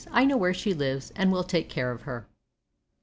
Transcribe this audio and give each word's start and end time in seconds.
I 0.11 0.25
know 0.25 0.35
where 0.35 0.51
she 0.51 0.73
lives, 0.73 1.11
and 1.15 1.31
will 1.31 1.43
take 1.43 1.69
care 1.69 1.91
of 1.91 2.01
her." 2.09 2.25